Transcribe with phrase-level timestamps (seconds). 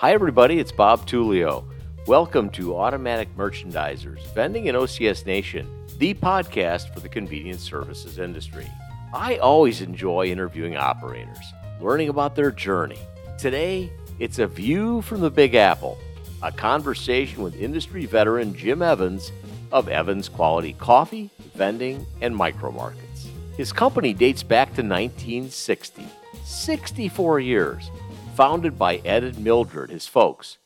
[0.00, 1.64] Hi, everybody, it's Bob Tullio.
[2.06, 8.68] Welcome to Automatic Merchandisers, Vending in OCS Nation, the podcast for the convenience services industry.
[9.12, 11.44] I always enjoy interviewing operators,
[11.80, 13.00] learning about their journey.
[13.38, 13.90] Today,
[14.20, 15.98] it's a view from the Big Apple,
[16.44, 19.32] a conversation with industry veteran Jim Evans
[19.72, 23.26] of Evans Quality Coffee, Vending, and Micro Markets.
[23.56, 26.06] His company dates back to 1960,
[26.44, 27.90] 64 years,
[28.38, 30.58] founded by Ed and Mildred, his folks.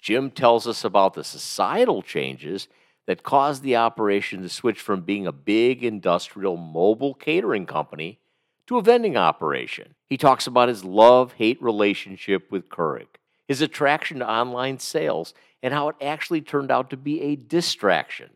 [0.00, 2.68] Jim tells us about the societal changes
[3.06, 8.18] that caused the operation to switch from being a big industrial mobile catering company
[8.66, 9.94] to a vending operation.
[10.08, 13.08] He talks about his love hate relationship with Keurig,
[13.46, 18.30] his attraction to online sales, and how it actually turned out to be a distraction,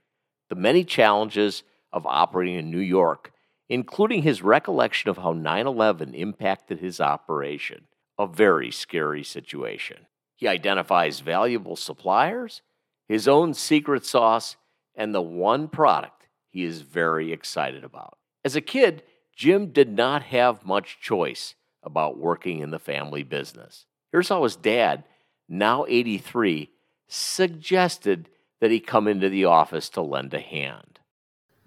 [0.51, 1.63] the many challenges
[1.95, 3.33] of operating in New York,
[3.71, 7.87] including his recollection of how 9 11 impacted his operation,
[8.23, 10.07] a very scary situation.
[10.37, 12.63] He identifies valuable suppliers,
[13.09, 14.57] his own secret sauce,
[14.95, 18.19] and the one product he is very excited about.
[18.45, 19.03] As a kid,
[19.35, 23.87] Jim did not have much choice about working in the family business.
[24.13, 25.05] Here's how his dad,
[25.49, 26.71] now 83,
[27.09, 28.29] suggested
[28.61, 31.01] that he come into the office to lend a hand.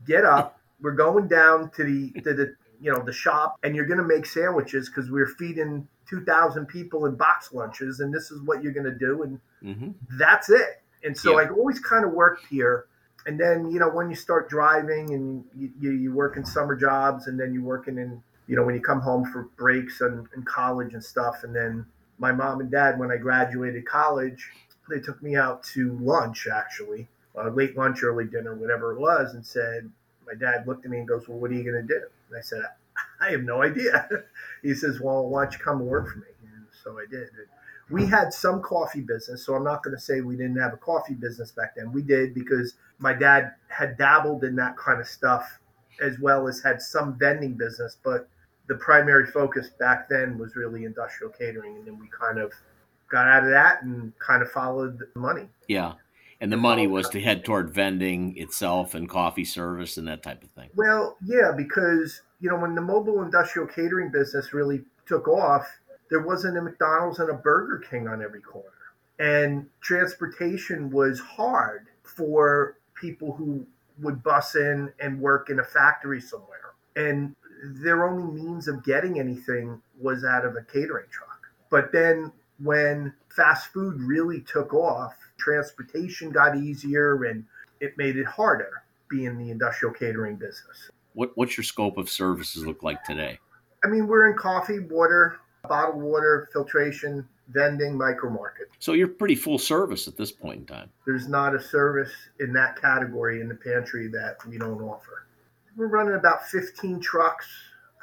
[0.06, 0.60] Get up.
[0.82, 4.04] We're going down to the to the you know the shop, and you're going to
[4.04, 8.74] make sandwiches because we're feeding 2,000 people in box lunches, and this is what you're
[8.74, 10.18] going to do, and mm-hmm.
[10.18, 10.82] that's it.
[11.04, 11.48] And so yeah.
[11.48, 12.86] I always kind of worked here.
[13.28, 16.76] And then, you know, when you start driving and you, you, you work in summer
[16.76, 20.28] jobs and then you're working in, you know, when you come home for breaks and,
[20.36, 21.44] and college and stuff.
[21.44, 21.86] And then
[22.20, 24.48] my mom and dad, when I graduated college,
[24.90, 29.34] they took me out to lunch, actually, uh, late lunch, early dinner, whatever it was,
[29.34, 29.90] and said,
[30.26, 32.02] my dad looked at me and goes, Well, what are you going to do?
[32.30, 32.62] And I said,
[33.22, 34.08] I have no idea.
[34.64, 36.26] he says, Well, why don't you come and work for me?
[36.44, 37.30] And so I did.
[37.90, 40.78] we had some coffee business, so I'm not going to say we didn't have a
[40.78, 41.92] coffee business back then.
[41.92, 45.60] We did because my dad had dabbled in that kind of stuff
[46.02, 48.28] as well as had some vending business, but
[48.68, 51.76] the primary focus back then was really industrial catering.
[51.76, 52.52] And then we kind of
[53.10, 55.48] got out of that and kind of followed the money.
[55.68, 55.94] Yeah.
[56.42, 60.44] And the money was to head toward vending itself and coffee service and that type
[60.44, 60.70] of thing.
[60.76, 65.68] Well, yeah, because, you know, when the mobile industrial catering business really took off,
[66.10, 68.70] there wasn't a McDonald's and a Burger King on every corner.
[69.18, 73.66] And transportation was hard for people who
[74.00, 76.74] would bus in and work in a factory somewhere.
[76.96, 81.40] And their only means of getting anything was out of a catering truck.
[81.70, 87.46] But then when fast food really took off, transportation got easier and
[87.80, 90.90] it made it harder being in the industrial catering business.
[91.16, 93.40] What, what's your scope of services look like today?
[93.84, 98.68] I mean, we're in coffee, water, bottled water, filtration, vending, micro market.
[98.80, 100.90] So you're pretty full service at this point in time.
[101.06, 105.28] There's not a service in that category in the pantry that we don't offer.
[105.78, 107.48] We're running about 15 trucks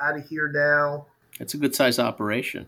[0.01, 1.07] out of here now.
[1.39, 2.67] That's a good size operation.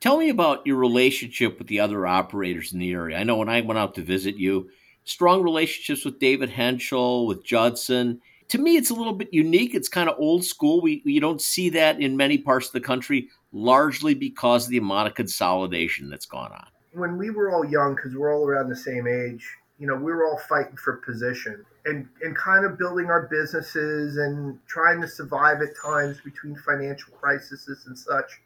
[0.00, 3.18] Tell me about your relationship with the other operators in the area.
[3.18, 4.68] I know when I went out to visit you,
[5.04, 8.20] strong relationships with David Henschel, with Judson.
[8.52, 9.74] To me, it's a little bit unique.
[9.74, 10.82] It's kind of old school.
[10.82, 14.76] We you don't see that in many parts of the country, largely because of the
[14.76, 16.66] amount of consolidation that's gone on.
[16.92, 19.48] When we were all young, because we're all around the same age,
[19.78, 24.18] you know, we were all fighting for position and and kind of building our businesses
[24.18, 28.42] and trying to survive at times between financial crises and such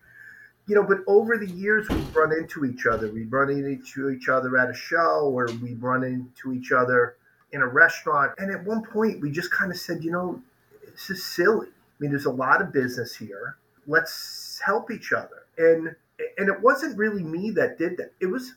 [0.69, 3.09] you know, but over the years we've run into each other.
[3.09, 7.17] We've run into each other at a show or we've run into each other
[7.53, 8.33] in a restaurant.
[8.39, 10.41] And at one point we just kind of said, you know,
[10.91, 11.69] this is silly.
[11.69, 13.57] I mean, there's a lot of business here.
[13.87, 15.45] Let's help each other.
[15.59, 15.95] And
[16.39, 18.13] and it wasn't really me that did that.
[18.21, 18.55] It was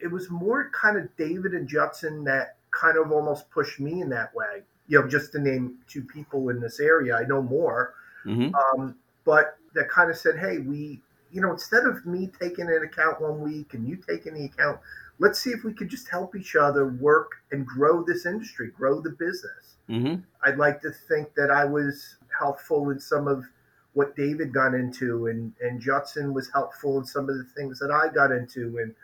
[0.00, 4.08] it was more kind of David and Judson that kind of almost pushed me in
[4.10, 4.62] that way.
[4.88, 7.94] You know, just to name two people in this area, I know more.
[8.26, 8.54] Mm-hmm.
[8.54, 11.00] Um, but that kind of said, hey, we
[11.32, 14.78] you know, instead of me taking an account one week and you taking the account,
[15.22, 19.00] let's see if we could just help each other work and grow this industry, grow
[19.00, 19.76] the business.
[19.88, 20.16] Mm-hmm.
[20.44, 23.44] I'd like to think that I was helpful in some of
[23.92, 27.92] what David got into, and and Judson was helpful in some of the things that
[27.92, 28.94] I got into, and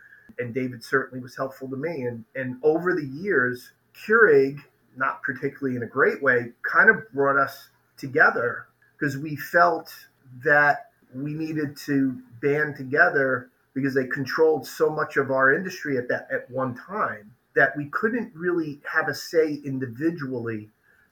[0.41, 2.03] and David certainly was helpful to me.
[2.03, 4.59] And and over the years, Keurig,
[4.97, 8.67] not particularly in a great way, kind of brought us together
[8.99, 9.95] because we felt
[10.45, 16.09] that we needed to band together because they controlled so much of our industry at
[16.09, 20.69] that at one time that we couldn't really have a say individually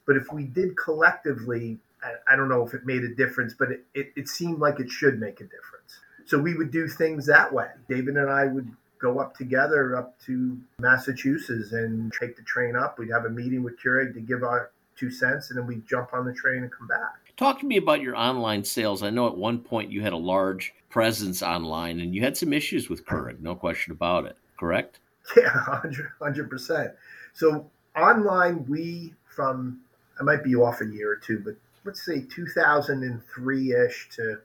[0.07, 3.71] but if we did collectively I, I don't know if it made a difference but
[3.71, 7.27] it, it, it seemed like it should make a difference so we would do things
[7.27, 12.43] that way david and i would go up together up to Massachusetts and take the
[12.43, 12.99] train up.
[12.99, 16.15] We'd have a meeting with Keurig to give our two cents, and then we'd jump
[16.15, 17.26] on the train and come back.
[17.37, 19.03] Talk to me about your online sales.
[19.03, 22.53] I know at one point you had a large presence online and you had some
[22.53, 25.01] issues with Keurig, no question about it, correct?
[25.37, 25.81] Yeah,
[26.19, 26.93] 100 percent.
[27.35, 29.81] So online, we from
[30.21, 34.39] I might be off a year or two, but let's say 2003 ish to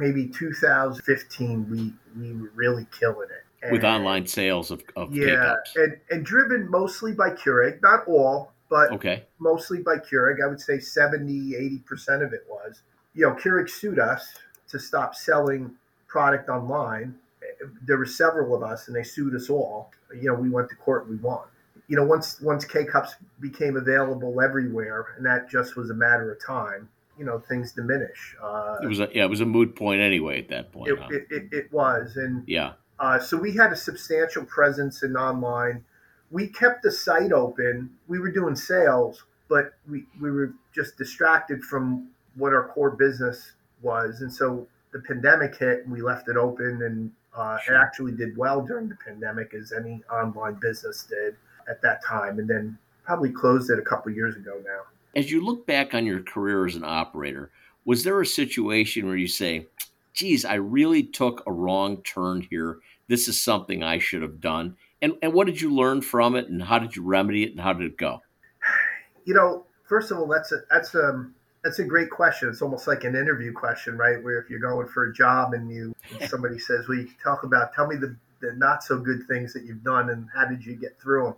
[0.00, 3.44] maybe 2015, we we were really killing it.
[3.62, 8.52] And, with online sales of, of yeah, and and driven mostly by Keurig, not all,
[8.74, 9.24] but okay.
[9.38, 10.42] mostly by Keurig.
[10.44, 12.82] I would say 70, 80 percent of it was.
[13.14, 14.34] You know, Keurig sued us
[14.68, 15.70] to stop selling
[16.08, 17.14] product online.
[17.86, 19.92] There were several of us, and they sued us all.
[20.12, 21.44] You know, we went to court, we won
[21.88, 26.32] you know, once once K cups became available everywhere, and that just was a matter
[26.32, 26.88] of time.
[27.18, 28.34] You know, things diminish.
[28.42, 30.90] Uh, it was a, yeah, it was a moot point anyway at that point.
[30.90, 31.08] It, huh?
[31.10, 32.72] it, it, it, was, and yeah.
[32.98, 35.84] Uh, so we had a substantial presence in online.
[36.30, 37.90] We kept the site open.
[38.08, 43.52] We were doing sales, but we we were just distracted from what our core business
[43.82, 47.74] was, and so the pandemic hit, and we left it open, and uh, sure.
[47.74, 51.36] it actually did well during the pandemic, as any online business did
[51.68, 54.80] at that time, and then probably closed it a couple years ago now.
[55.16, 57.50] As you look back on your career as an operator,
[57.84, 59.66] was there a situation where you say,
[60.12, 62.78] geez, I really took a wrong turn here.
[63.08, 64.76] This is something I should have done.
[65.02, 67.60] And, and what did you learn from it and how did you remedy it and
[67.60, 68.20] how did it go?
[69.24, 72.48] You know, first of all, that's a, that's a, um, that's a great question.
[72.48, 74.22] It's almost like an interview question, right?
[74.22, 77.42] Where if you're going for a job and you and somebody says, "Well, you talk
[77.42, 80.64] about tell me the, the not so good things that you've done and how did
[80.64, 81.34] you get through them?"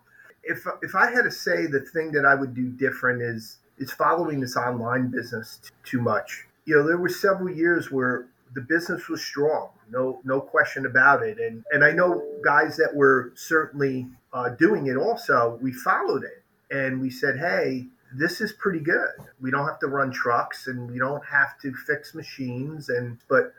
[0.47, 3.93] if if I had to say the thing that I would do different is is
[3.93, 6.47] following this online business t- too much.
[6.64, 11.22] You know, there were several years where the business was strong, no no question about
[11.22, 14.96] it, and and I know guys that were certainly uh, doing it.
[14.96, 17.87] Also, we followed it and we said, hey.
[18.14, 19.10] This is pretty good.
[19.40, 22.88] We don't have to run trucks and we don't have to fix machines.
[22.88, 23.52] And but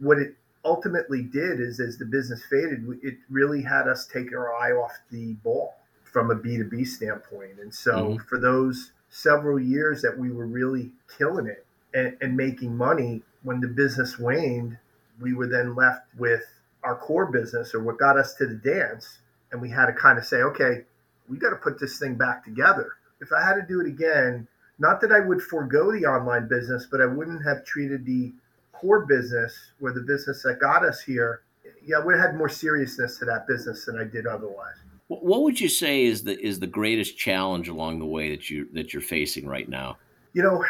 [0.00, 0.34] what it
[0.64, 4.92] ultimately did is, as the business faded, it really had us take our eye off
[5.10, 5.74] the ball
[6.04, 7.58] from a B2B standpoint.
[7.60, 8.24] And so mm-hmm.
[8.28, 13.60] for those several years that we were really killing it and, and, making money, when
[13.60, 14.78] the business waned,
[15.20, 16.44] we were then left with
[16.82, 19.18] our core business or what got us to the dance.
[19.50, 20.84] And we had to kind of say, okay,
[21.28, 22.92] we got to put this thing back together.
[23.20, 24.48] If I had to do it again,
[24.78, 28.32] not that I would forego the online business, but I wouldn't have treated the
[28.72, 31.42] core business or the business that got us here.
[31.84, 34.76] Yeah, I would have had more seriousness to that business than I did otherwise.
[35.08, 38.68] What would you say is the is the greatest challenge along the way that you
[38.72, 39.98] that you're facing right now?
[40.32, 40.64] You know,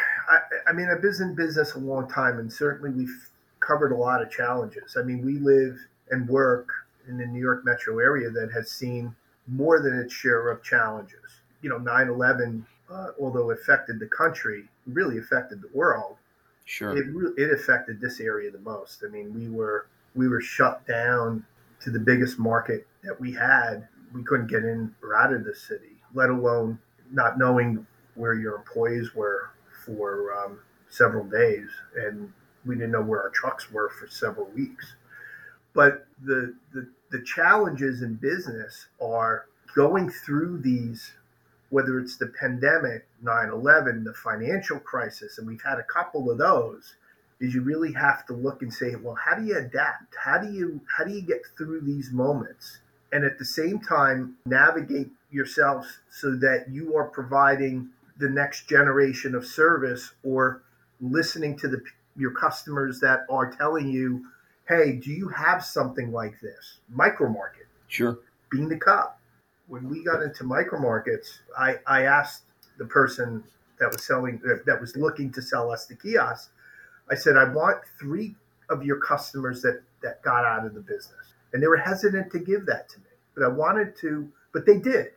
[0.67, 3.29] I, mean, I've been in business a long time, and certainly we've
[3.59, 4.97] covered a lot of challenges.
[4.97, 5.77] I mean, we live
[6.09, 6.69] and work
[7.07, 9.15] in the New York metro area that has seen
[9.47, 11.19] more than its share of challenges.
[11.61, 16.17] You know, 9 11, uh, although it affected the country, really affected the world.
[16.65, 16.95] Sure.
[16.97, 17.07] It,
[17.37, 19.03] it affected this area the most.
[19.05, 21.45] I mean, we were we were shut down
[21.81, 25.55] to the biggest market that we had we couldn't get in or out of the
[25.55, 26.79] city, let alone
[27.11, 29.49] not knowing where your employees were
[29.85, 30.59] for um,
[30.89, 32.31] several days, and
[32.65, 34.95] we didn't know where our trucks were for several weeks.
[35.73, 39.45] But the the, the challenges in business are
[39.75, 41.13] going through these,
[41.69, 46.95] whether it's the pandemic, 9/11, the financial crisis, and we've had a couple of those.
[47.39, 50.15] Is you really have to look and say, well, how do you adapt?
[50.23, 52.79] How do you how do you get through these moments?
[53.13, 59.35] and at the same time navigate yourselves so that you are providing the next generation
[59.35, 60.63] of service or
[61.01, 61.81] listening to the
[62.15, 64.25] your customers that are telling you
[64.67, 68.19] hey do you have something like this micro market sure
[68.51, 69.19] Being the cop.
[69.67, 72.43] when we got into micro markets i i asked
[72.77, 73.43] the person
[73.79, 76.51] that was selling that was looking to sell us the kiosk
[77.09, 78.35] i said i want three
[78.69, 82.39] of your customers that that got out of the business and they were hesitant to
[82.39, 83.05] give that to me.
[83.35, 85.07] But I wanted to, but they did.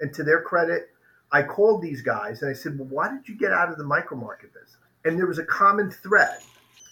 [0.00, 0.90] And to their credit,
[1.32, 3.84] I called these guys and I said, Well, why did you get out of the
[3.84, 4.76] micro market business?
[5.04, 6.38] And there was a common thread.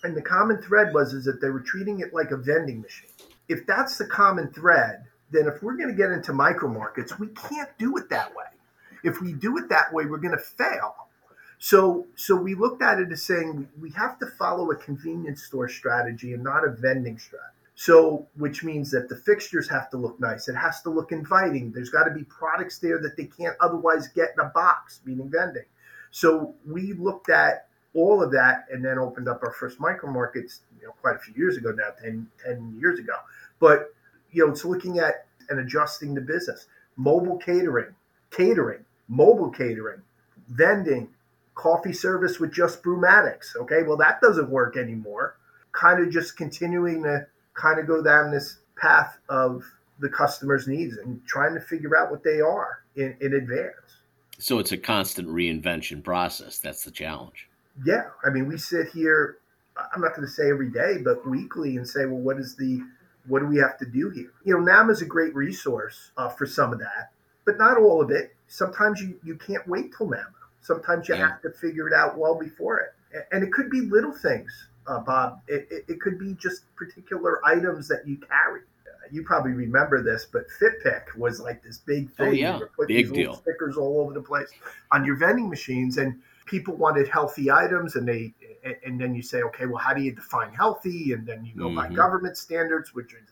[0.05, 3.11] And the common thread was is that they were treating it like a vending machine.
[3.49, 7.29] If that's the common thread, then if we're going to get into micro markets, we
[7.29, 8.45] can't do it that way.
[9.05, 10.95] If we do it that way, we're going to fail.
[11.59, 15.69] So, so we looked at it as saying we have to follow a convenience store
[15.69, 17.58] strategy and not a vending strategy.
[17.81, 20.49] So, which means that the fixtures have to look nice.
[20.49, 21.71] It has to look inviting.
[21.71, 25.31] There's got to be products there that they can't otherwise get in a box, meaning
[25.31, 25.63] vending.
[26.11, 30.63] So, we looked at all of that and then opened up our first micro markets,
[30.81, 33.13] you know, quite a few years ago now, 10, 10 years ago.
[33.61, 33.95] But,
[34.33, 36.67] you know, it's looking at and adjusting the business.
[36.97, 37.95] Mobile catering,
[38.33, 40.03] catering, mobile catering,
[40.49, 41.11] vending,
[41.55, 43.55] coffee service with just brewmatics.
[43.55, 45.37] Okay, well, that doesn't work anymore.
[45.71, 47.29] Kind of just continuing to
[47.61, 49.65] kind of go down this path of
[49.99, 53.75] the customer's needs and trying to figure out what they are in, in advance.
[54.39, 56.59] So it's a constant reinvention process.
[56.59, 57.49] That's the challenge.
[57.85, 58.05] Yeah.
[58.25, 59.39] I mean, we sit here,
[59.93, 62.81] I'm not going to say every day, but weekly and say, well, what is the,
[63.27, 64.33] what do we have to do here?
[64.45, 67.11] You know, NAMA is a great resource uh, for some of that,
[67.45, 68.35] but not all of it.
[68.47, 70.35] Sometimes you, you can't wait till NAMA.
[70.61, 71.29] Sometimes you yeah.
[71.29, 72.95] have to figure it out well before it.
[73.33, 74.53] And it could be little things,
[74.89, 75.41] uh, Bob.
[75.47, 78.63] It, it, it could be just particular items that you carry
[79.11, 82.29] you probably remember this, but FitPick was like this big oh, thing.
[82.29, 83.35] Oh yeah, big deal.
[83.35, 84.49] Stickers all over the place
[84.93, 88.35] on your vending machines, and people wanted healthy items, and they
[88.85, 91.13] and then you say, okay, well, how do you define healthy?
[91.13, 91.77] And then you go mm-hmm.
[91.77, 93.29] by government standards, which is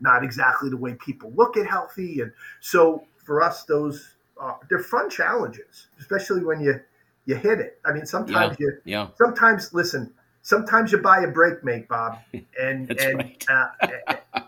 [0.00, 2.20] not exactly the way people look at healthy.
[2.20, 6.80] And so for us, those uh, they're fun challenges, especially when you
[7.26, 7.78] you hit it.
[7.84, 8.66] I mean, sometimes yeah.
[8.66, 9.08] you yeah.
[9.16, 10.12] sometimes listen.
[10.48, 12.20] Sometimes you buy a BreakMate, Bob,
[12.58, 13.44] and and right.
[13.50, 14.16] uh,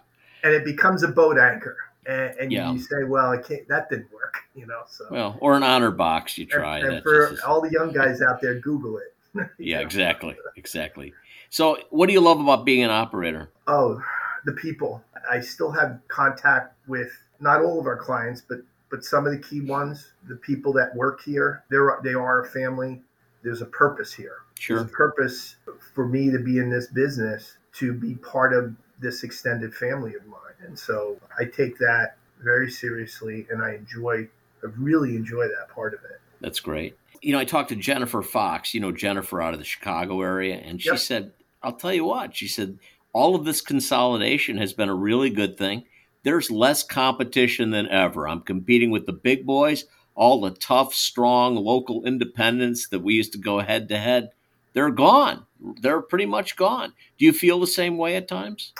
[0.43, 1.77] and it becomes a boat anchor.
[2.07, 2.73] And, and yeah.
[2.73, 4.85] you say, well, I can't, that didn't work, you know.
[4.89, 6.79] So well, or an honor box you try.
[6.79, 9.15] And, and for all the young guys out there, Google it.
[9.59, 9.83] yeah, know?
[9.83, 11.13] exactly, exactly.
[11.51, 13.51] So, what do you love about being an operator?
[13.67, 14.03] Oh,
[14.47, 15.05] the people.
[15.31, 19.39] I still have contact with not all of our clients, but but some of the
[19.39, 20.13] key ones.
[20.29, 23.03] The people that work here, they're they are a family.
[23.43, 24.39] There's a purpose here.
[24.59, 24.79] Sure.
[24.79, 25.57] There's a purpose
[25.95, 30.27] for me to be in this business to be part of this extended family of
[30.27, 30.39] mine.
[30.67, 34.29] And so I take that very seriously and I enjoy,
[34.63, 36.21] I really enjoy that part of it.
[36.41, 36.97] That's great.
[37.23, 40.57] You know, I talked to Jennifer Fox, you know, Jennifer out of the Chicago area,
[40.57, 40.99] and she yep.
[40.99, 41.33] said,
[41.63, 42.79] I'll tell you what, she said,
[43.13, 45.85] all of this consolidation has been a really good thing.
[46.23, 48.27] There's less competition than ever.
[48.29, 53.33] I'm competing with the big boys, all the tough, strong local independents that we used
[53.33, 54.31] to go head to head.
[54.73, 55.47] They're gone.
[55.81, 56.93] They're pretty much gone.
[57.19, 58.73] Do you feel the same way at times?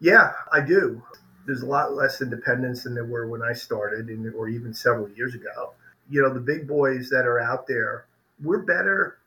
[0.00, 1.02] Yeah, I do.
[1.46, 5.34] There's a lot less independence than there were when I started, or even several years
[5.34, 5.72] ago.
[6.10, 8.06] You know, the big boys that are out there,
[8.42, 9.18] we're better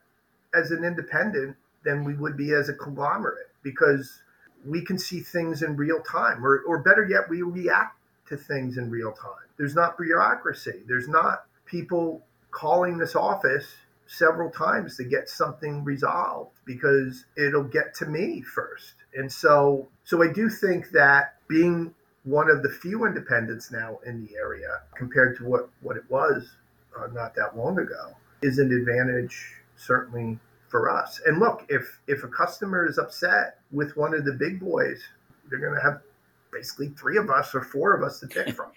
[0.53, 4.21] as an independent than we would be as a conglomerate because
[4.65, 7.96] we can see things in real time, or, or better yet, we react
[8.27, 9.47] to things in real time.
[9.57, 10.83] There's not bureaucracy.
[10.87, 13.65] There's not people calling this office
[14.07, 18.93] several times to get something resolved because it'll get to me first.
[19.15, 21.93] And so so I do think that being
[22.23, 26.49] one of the few independents now in the area compared to what what it was
[26.97, 31.21] uh, not that long ago is an advantage certainly for us.
[31.25, 35.01] And look, if if a customer is upset with one of the big boys,
[35.49, 36.01] they're going to have
[36.51, 38.71] basically three of us or four of us to pick from.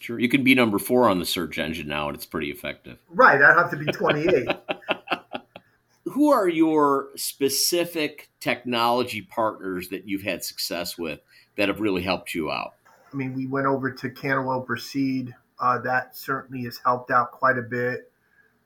[0.00, 2.98] Sure, you can be number four on the search engine now, and it's pretty effective.
[3.08, 4.48] Right, I'd have to be twenty-eight.
[6.04, 11.20] Who are your specific technology partners that you've had success with
[11.56, 12.74] that have really helped you out?
[13.12, 15.34] I mean, we went over to Cantaloupe Proceed.
[15.58, 18.12] Uh, that certainly has helped out quite a bit.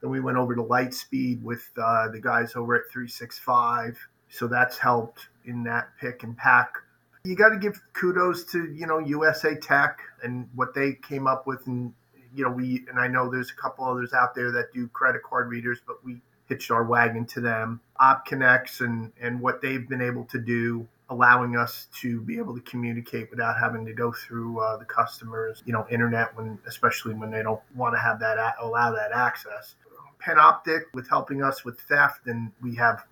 [0.00, 3.98] Then we went over to Lightspeed with uh, the guys over at 365.
[4.28, 6.74] So that's helped in that pick and pack.
[7.24, 11.46] You got to give kudos to, you know, USA Tech and what they came up
[11.46, 11.66] with.
[11.66, 11.92] And,
[12.34, 15.22] you know, we, and I know there's a couple others out there that do credit
[15.22, 17.80] card readers, but we hitched our wagon to them.
[18.00, 22.60] OptConnect and, and what they've been able to do, allowing us to be able to
[22.62, 27.30] communicate without having to go through uh, the customers, you know, internet when, especially when
[27.30, 29.76] they don't want to have that, allow that access.
[30.20, 33.04] Panoptyc with helping us with theft, and we have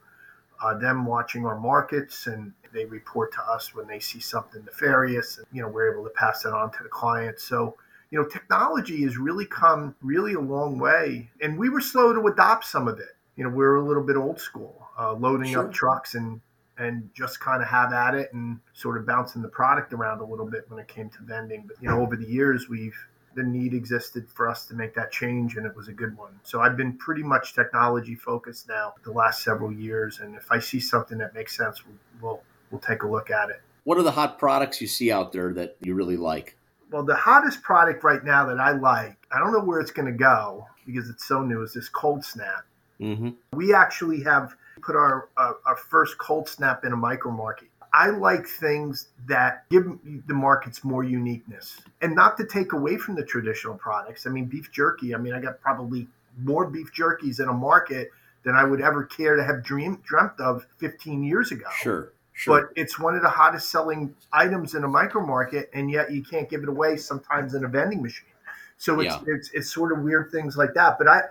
[0.62, 5.38] uh, them watching our markets and they report to us when they see something nefarious
[5.38, 7.76] and you know we're able to pass that on to the client so
[8.10, 12.26] you know technology has really come really a long way and we were slow to
[12.26, 15.52] adopt some of it you know, we are a little bit old school, uh, loading
[15.52, 15.66] sure.
[15.66, 16.40] up trucks and
[16.76, 20.24] and just kind of have at it and sort of bouncing the product around a
[20.24, 21.64] little bit when it came to vending.
[21.66, 22.96] But you know, over the years, we've
[23.38, 26.38] the need existed for us to make that change, and it was a good one.
[26.42, 30.58] So I've been pretty much technology focused now the last several years, and if I
[30.58, 33.62] see something that makes sense, we'll we'll, we'll take a look at it.
[33.84, 36.56] What are the hot products you see out there that you really like?
[36.90, 40.10] Well, the hottest product right now that I like, I don't know where it's going
[40.10, 42.64] to go because it's so new, is this Cold Snap.
[43.00, 43.30] Mm-hmm.
[43.52, 47.67] We actually have put our uh, our first cold snap in a micro market.
[47.92, 49.84] I like things that give
[50.26, 54.26] the markets more uniqueness and not to take away from the traditional products.
[54.26, 55.14] I mean, beef jerky.
[55.14, 56.06] I mean, I got probably
[56.38, 58.10] more beef jerkies in a market
[58.44, 61.66] than I would ever care to have dreamed dreamt of 15 years ago.
[61.76, 62.12] Sure.
[62.32, 62.60] Sure.
[62.60, 66.22] But it's one of the hottest selling items in a micro market, and yet you
[66.22, 68.28] can't give it away sometimes in a vending machine.
[68.76, 69.20] So it's, yeah.
[69.26, 70.98] it's it's sort of weird things like that.
[70.98, 71.22] But I,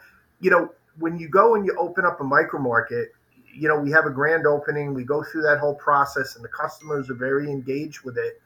[0.42, 3.14] you know, when you go and you open up a micro market,
[3.58, 6.50] you know, we have a grand opening, we go through that whole process, and the
[6.50, 8.40] customers are very engaged with it.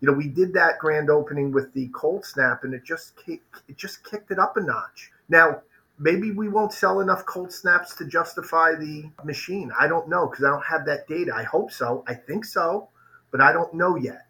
[0.00, 3.40] You know, we did that grand opening with the cold snap, and it just it
[3.76, 5.12] just kicked it up a notch.
[5.28, 5.62] Now,
[5.98, 9.70] maybe we won't sell enough cold snaps to justify the machine.
[9.78, 11.32] I don't know because I don't have that data.
[11.34, 12.04] I hope so.
[12.06, 12.88] I think so,
[13.30, 14.26] but I don't know yet.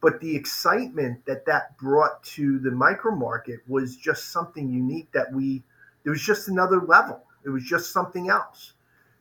[0.00, 5.32] But the excitement that that brought to the micro market was just something unique that
[5.32, 5.62] we,
[6.04, 7.22] it was just another level.
[7.44, 8.73] It was just something else.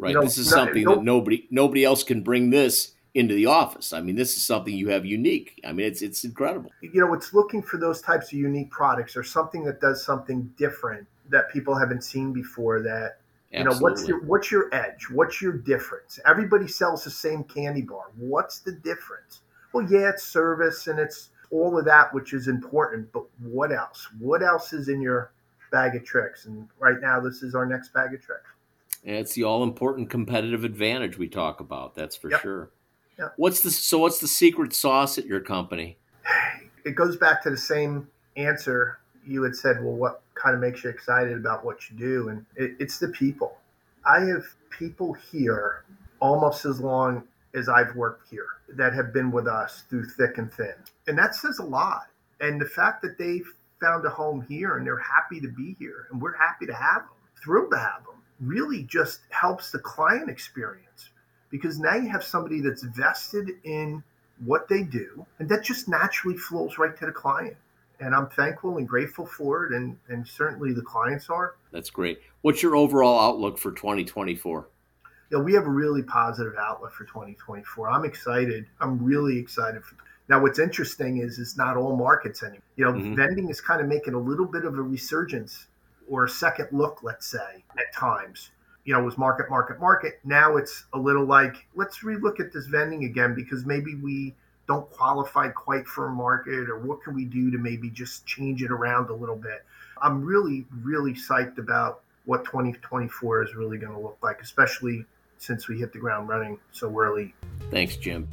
[0.03, 0.09] Right.
[0.09, 3.93] You know, this is something that nobody nobody else can bring this into the office.
[3.93, 5.61] I mean, this is something you have unique.
[5.65, 6.71] I mean, it's it's incredible.
[6.81, 10.53] You know, it's looking for those types of unique products or something that does something
[10.57, 13.19] different that people haven't seen before that
[13.53, 15.09] you know what's your what's your edge?
[15.09, 16.19] What's your difference?
[16.25, 18.11] Everybody sells the same candy bar.
[18.17, 19.43] What's the difference?
[19.71, 24.09] Well yeah it's service and it's all of that which is important but what else?
[24.19, 25.31] What else is in your
[25.71, 26.45] bag of tricks?
[26.45, 28.49] And right now this is our next bag of tricks
[29.05, 32.41] and it's the all important competitive advantage we talk about that's for yep.
[32.41, 32.71] sure
[33.19, 33.33] yep.
[33.37, 35.97] what's the so what's the secret sauce at your company
[36.85, 38.07] it goes back to the same
[38.37, 42.29] answer you had said well what kind of makes you excited about what you do.
[42.29, 43.57] And it, it's the people.
[44.05, 45.85] I have people here
[46.19, 47.23] almost as long
[47.55, 50.73] as I've worked here that have been with us through thick and thin.
[51.07, 52.07] And that says a lot.
[52.41, 53.47] And the fact that they've
[53.81, 57.01] found a home here and they're happy to be here and we're happy to have
[57.01, 57.09] them,
[57.41, 58.12] thrilled to have them,
[58.43, 61.09] really just helps the client experience
[61.49, 64.03] because now you have somebody that's vested in
[64.45, 67.55] what they do and that just naturally flows right to the client
[68.03, 71.55] and I'm thankful and grateful for it, and and certainly the clients are.
[71.71, 72.19] That's great.
[72.41, 74.67] What's your overall outlook for 2024?
[75.31, 77.89] Yeah, we have a really positive outlook for 2024.
[77.89, 78.65] I'm excited.
[78.79, 79.83] I'm really excited.
[79.83, 79.95] For,
[80.29, 82.61] now, what's interesting is it's not all markets anymore.
[82.75, 83.15] You know, mm-hmm.
[83.15, 85.67] vending is kind of making a little bit of a resurgence
[86.09, 88.51] or a second look, let's say, at times.
[88.85, 90.19] You know, was market, market, market.
[90.25, 94.35] Now it's a little like let's relook at this vending again because maybe we
[94.67, 98.61] don't qualify quite for a market or what can we do to maybe just change
[98.63, 99.65] it around a little bit
[100.01, 105.05] i'm really really psyched about what 2024 is really going to look like especially
[105.37, 107.33] since we hit the ground running so early
[107.71, 108.27] thanks jim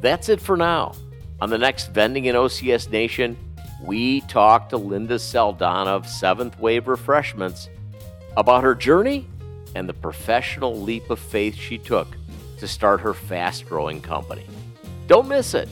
[0.00, 0.92] that's it for now
[1.40, 3.36] on the next vending in ocs nation
[3.82, 7.68] we talked to linda saldana of seventh wave refreshments
[8.36, 9.26] about her journey
[9.74, 12.08] and the professional leap of faith she took
[12.58, 14.46] to start her fast growing company
[15.12, 15.68] don't miss it.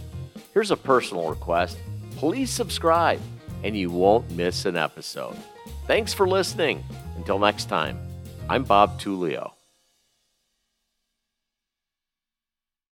[0.53, 1.79] Here's a personal request
[2.17, 3.21] please subscribe,
[3.65, 5.37] and you won't miss an episode.
[5.87, 6.85] Thanks for listening.
[7.17, 7.99] Until next time,
[8.49, 9.60] I'm Bob Tullio.